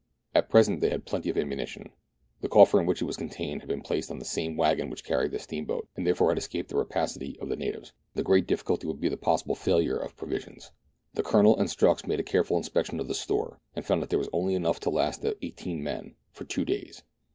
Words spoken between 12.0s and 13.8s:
made a careful inspection of the store,